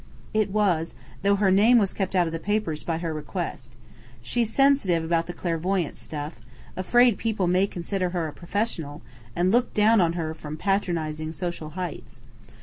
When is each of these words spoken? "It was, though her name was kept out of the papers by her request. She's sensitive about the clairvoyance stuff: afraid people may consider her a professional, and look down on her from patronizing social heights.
"It 0.33 0.49
was, 0.49 0.95
though 1.21 1.35
her 1.35 1.51
name 1.51 1.77
was 1.77 1.93
kept 1.93 2.15
out 2.15 2.25
of 2.25 2.33
the 2.33 2.39
papers 2.39 2.81
by 2.81 2.97
her 2.97 3.13
request. 3.13 3.75
She's 4.23 4.51
sensitive 4.51 5.03
about 5.03 5.27
the 5.27 5.31
clairvoyance 5.33 5.99
stuff: 5.99 6.39
afraid 6.75 7.19
people 7.19 7.45
may 7.45 7.67
consider 7.67 8.09
her 8.09 8.27
a 8.27 8.33
professional, 8.33 9.03
and 9.35 9.51
look 9.51 9.75
down 9.75 10.01
on 10.01 10.13
her 10.13 10.33
from 10.33 10.57
patronizing 10.57 11.33
social 11.33 11.69
heights. 11.77 12.21